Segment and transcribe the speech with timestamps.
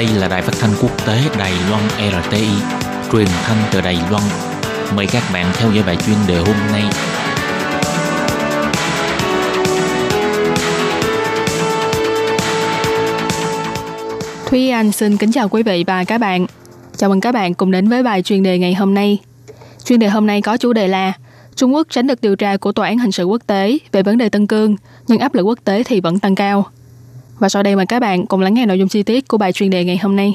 [0.00, 2.48] Đây là đài phát thanh quốc tế Đài Loan RTI,
[3.12, 4.22] truyền thanh từ Đài Loan.
[4.96, 6.82] Mời các bạn theo dõi bài chuyên đề hôm nay.
[14.46, 16.46] Thúy Anh xin kính chào quý vị và các bạn.
[16.96, 19.18] Chào mừng các bạn cùng đến với bài chuyên đề ngày hôm nay.
[19.84, 21.12] Chuyên đề hôm nay có chủ đề là
[21.54, 24.18] Trung Quốc tránh được điều tra của Tòa án Hình sự Quốc tế về vấn
[24.18, 24.76] đề Tân Cương,
[25.08, 26.66] nhưng áp lực quốc tế thì vẫn tăng cao.
[27.40, 29.52] Và sau đây mời các bạn cùng lắng nghe nội dung chi tiết của bài
[29.52, 30.34] chuyên đề ngày hôm nay.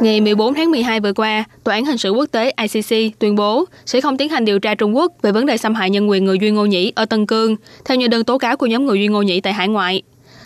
[0.00, 3.64] Ngày 14 tháng 12 vừa qua, Tòa án Hình sự Quốc tế ICC tuyên bố
[3.86, 6.24] sẽ không tiến hành điều tra Trung Quốc về vấn đề xâm hại nhân quyền
[6.24, 8.98] người Duy Ngô Nhĩ ở Tân Cương, theo như đơn tố cáo của nhóm người
[8.98, 10.02] Duy Ngô Nhĩ tại hải ngoại.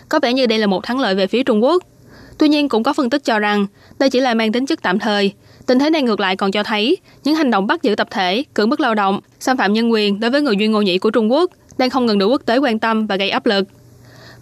[0.09, 1.83] Có vẻ như đây là một thắng lợi về phía Trung Quốc.
[2.37, 3.67] Tuy nhiên cũng có phân tích cho rằng
[3.99, 5.33] đây chỉ là mang tính chất tạm thời.
[5.65, 8.43] Tình thế này ngược lại còn cho thấy những hành động bắt giữ tập thể,
[8.53, 11.11] cưỡng bức lao động, xâm phạm nhân quyền đối với người Duy Ngô Nhĩ của
[11.11, 13.67] Trung Quốc đang không ngừng được quốc tế quan tâm và gây áp lực.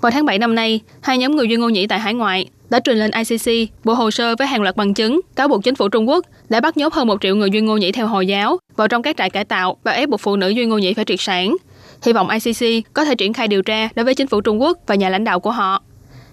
[0.02, 2.80] Vào tháng 7 năm nay, hai nhóm người Duy Ngô Nhĩ tại hải ngoại đã
[2.80, 5.89] trình lên ICC bộ hồ sơ với hàng loạt bằng chứng cáo buộc chính phủ
[5.89, 8.58] Trung Quốc đã bắt nhốt hơn một triệu người Duy Ngô Nhĩ theo Hồi giáo
[8.75, 11.06] vào trong các trại cải tạo và ép buộc phụ nữ Duy Ngô Nhĩ phải
[11.06, 11.56] triệt sản.
[12.03, 14.78] Hy vọng ICC có thể triển khai điều tra đối với chính phủ Trung Quốc
[14.88, 15.84] và nhà lãnh đạo của họ.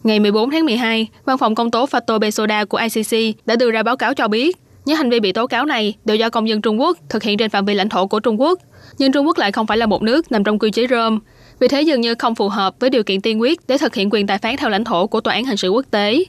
[0.02, 3.82] Ngày 14 tháng 12, văn phòng công tố Fato Besoda của ICC đã đưa ra
[3.82, 6.62] báo cáo cho biết những hành vi bị tố cáo này đều do công dân
[6.62, 8.58] Trung Quốc thực hiện trên phạm vi lãnh thổ của Trung Quốc,
[8.98, 11.18] nhưng Trung Quốc lại không phải là một nước nằm trong quy chế Rome,
[11.60, 14.08] vì thế dường như không phù hợp với điều kiện tiên quyết để thực hiện
[14.12, 16.24] quyền tài phán theo lãnh thổ của Tòa án Hình sự Quốc tế.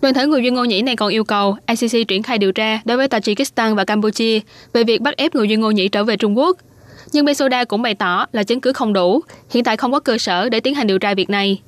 [0.00, 2.80] Đoàn thể người Duyên Ngô Nhĩ này còn yêu cầu ICC triển khai điều tra
[2.84, 4.40] đối với Tajikistan và Campuchia
[4.72, 6.56] về việc bắt ép người Duyên Ngô Nhĩ trở về Trung Quốc.
[7.12, 10.18] Nhưng Besoda cũng bày tỏ là chứng cứ không đủ, hiện tại không có cơ
[10.18, 11.60] sở để tiến hành điều tra việc này.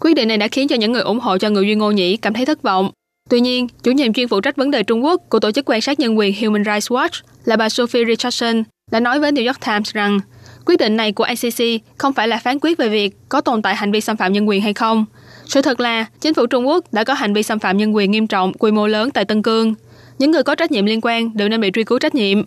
[0.00, 2.16] Quyết định này đã khiến cho những người ủng hộ cho người Duyên Ngô Nhĩ
[2.16, 2.90] cảm thấy thất vọng.
[3.30, 5.80] Tuy nhiên, chủ nhiệm chuyên phụ trách vấn đề Trung Quốc của tổ chức quan
[5.80, 9.60] sát nhân quyền Human Rights Watch là bà Sophie Richardson đã nói với New York
[9.66, 10.20] Times rằng
[10.66, 13.74] quyết định này của ICC không phải là phán quyết về việc có tồn tại
[13.74, 15.04] hành vi xâm phạm nhân quyền hay không.
[15.44, 18.10] Sự thật là, chính phủ Trung Quốc đã có hành vi xâm phạm nhân quyền
[18.10, 19.74] nghiêm trọng, quy mô lớn tại Tân Cương.
[20.18, 22.42] Những người có trách nhiệm liên quan đều nên bị truy cứu trách nhiệm.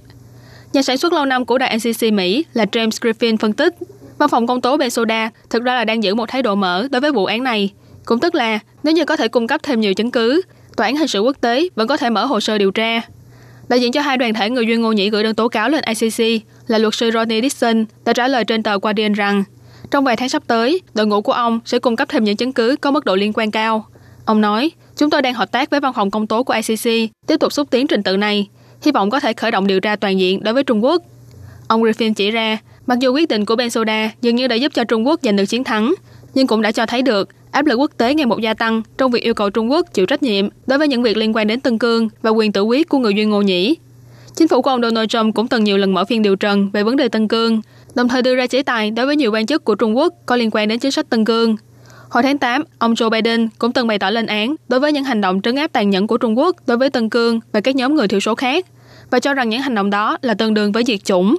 [0.73, 3.75] Nhà sản xuất lâu năm của đài NCC Mỹ là James Griffin phân tích,
[4.17, 7.01] văn phòng công tố Besoda thực ra là đang giữ một thái độ mở đối
[7.01, 7.73] với vụ án này.
[8.05, 10.41] Cũng tức là, nếu như có thể cung cấp thêm nhiều chứng cứ,
[10.77, 13.01] Tòa án Hình sự Quốc tế vẫn có thể mở hồ sơ điều tra.
[13.69, 15.83] Đại diện cho hai đoàn thể người Duyên Ngô Nhĩ gửi đơn tố cáo lên
[15.87, 19.43] ICC là luật sư Rodney Dixon đã trả lời trên tờ Guardian rằng
[19.91, 22.53] trong vài tháng sắp tới, đội ngũ của ông sẽ cung cấp thêm những chứng
[22.53, 23.85] cứ có mức độ liên quan cao.
[24.25, 27.37] Ông nói, chúng tôi đang hợp tác với văn phòng công tố của ICC, tiếp
[27.39, 28.47] tục xúc tiến trình tự này,
[28.81, 31.03] hy vọng có thể khởi động điều tra toàn diện đối với Trung Quốc.
[31.67, 32.57] Ông Griffin chỉ ra,
[32.87, 35.35] mặc dù quyết định của Ben Soda dường như đã giúp cho Trung Quốc giành
[35.35, 35.93] được chiến thắng,
[36.33, 39.11] nhưng cũng đã cho thấy được áp lực quốc tế ngày một gia tăng trong
[39.11, 41.59] việc yêu cầu Trung Quốc chịu trách nhiệm đối với những việc liên quan đến
[41.59, 43.75] Tân Cương và quyền tự quyết của người Duy Ngô Nhĩ.
[44.35, 46.83] Chính phủ của ông Donald Trump cũng từng nhiều lần mở phiên điều trần về
[46.83, 47.61] vấn đề Tân Cương,
[47.95, 50.35] đồng thời đưa ra chế tài đối với nhiều quan chức của Trung Quốc có
[50.35, 51.55] liên quan đến chính sách Tân Cương.
[52.09, 55.03] Hồi tháng 8, ông Joe Biden cũng từng bày tỏ lên án đối với những
[55.03, 57.75] hành động trấn áp tàn nhẫn của Trung Quốc đối với Tân Cương và các
[57.75, 58.65] nhóm người thiểu số khác
[59.11, 61.35] và cho rằng những hành động đó là tương đương với diệt chủng.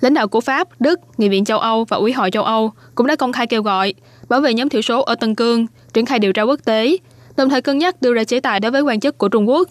[0.00, 3.06] Lãnh đạo của Pháp, Đức, Nghị viện châu Âu và Ủy hội châu Âu cũng
[3.06, 3.94] đã công khai kêu gọi
[4.32, 6.96] bảo vệ nhóm thiểu số ở Tân Cương, triển khai điều tra quốc tế,
[7.36, 9.68] đồng thời cân nhắc đưa ra chế tài đối với quan chức của Trung Quốc.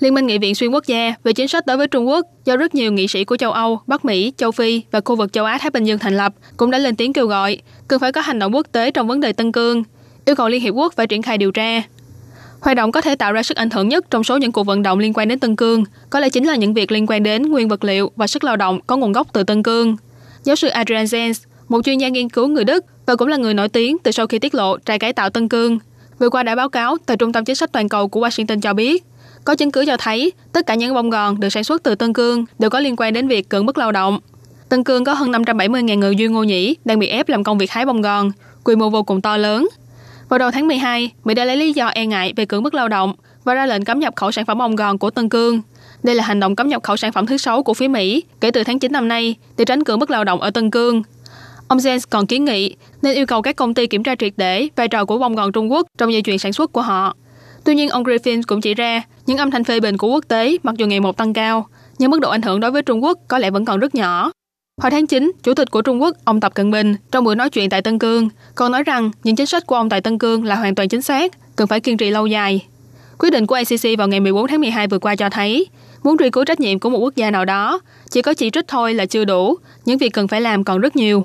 [0.00, 2.56] Liên minh Nghị viện xuyên quốc gia về chính sách đối với Trung Quốc do
[2.56, 5.44] rất nhiều nghị sĩ của châu Âu, Bắc Mỹ, châu Phi và khu vực châu
[5.44, 8.20] Á Thái Bình Dương thành lập cũng đã lên tiếng kêu gọi cần phải có
[8.20, 9.82] hành động quốc tế trong vấn đề Tân Cương,
[10.24, 11.82] yêu cầu Liên Hiệp Quốc phải triển khai điều tra.
[12.60, 14.82] Hoạt động có thể tạo ra sức ảnh hưởng nhất trong số những cuộc vận
[14.82, 17.42] động liên quan đến Tân Cương, có lẽ chính là những việc liên quan đến
[17.42, 19.96] nguyên vật liệu và sức lao động có nguồn gốc từ Tân Cương.
[20.44, 23.54] Giáo sư Adrian Zenz, một chuyên gia nghiên cứu người Đức và cũng là người
[23.54, 25.78] nổi tiếng từ sau khi tiết lộ trại cải tạo Tân Cương,
[26.18, 28.72] vừa qua đã báo cáo tại Trung tâm Chính sách Toàn cầu của Washington cho
[28.72, 29.04] biết,
[29.44, 32.12] có chứng cứ cho thấy tất cả những bông gòn được sản xuất từ Tân
[32.12, 34.20] Cương đều có liên quan đến việc cưỡng bức lao động.
[34.68, 37.70] Tân Cương có hơn 570.000 người Duy Ngô Nhĩ đang bị ép làm công việc
[37.70, 38.30] hái bông gòn,
[38.64, 39.68] quy mô vô cùng to lớn.
[40.28, 42.88] Vào đầu tháng 12, Mỹ đã lấy lý do e ngại về cưỡng bức lao
[42.88, 43.14] động
[43.44, 45.62] và ra lệnh cấm nhập khẩu sản phẩm bông gòn của Tân Cương.
[46.02, 48.50] Đây là hành động cấm nhập khẩu sản phẩm thứ sáu của phía Mỹ kể
[48.50, 51.02] từ tháng 9 năm nay để tránh cưỡng bức lao động ở Tân Cương.
[51.74, 54.68] Ông Jens còn kiến nghị nên yêu cầu các công ty kiểm tra triệt để
[54.76, 57.16] vai trò của bông gòn Trung Quốc trong dây chuyền sản xuất của họ.
[57.64, 60.56] Tuy nhiên, ông Griffin cũng chỉ ra những âm thanh phê bình của quốc tế
[60.62, 61.66] mặc dù ngày một tăng cao,
[61.98, 64.32] nhưng mức độ ảnh hưởng đối với Trung Quốc có lẽ vẫn còn rất nhỏ.
[64.82, 67.50] Hồi tháng 9, Chủ tịch của Trung Quốc, ông Tập Cận Bình, trong buổi nói
[67.50, 70.44] chuyện tại Tân Cương, còn nói rằng những chính sách của ông tại Tân Cương
[70.44, 72.66] là hoàn toàn chính xác, cần phải kiên trì lâu dài.
[73.18, 75.66] Quyết định của ICC vào ngày 14 tháng 12 vừa qua cho thấy,
[76.02, 77.80] muốn truy cứu trách nhiệm của một quốc gia nào đó,
[78.10, 80.96] chỉ có chỉ trích thôi là chưa đủ, những việc cần phải làm còn rất
[80.96, 81.24] nhiều.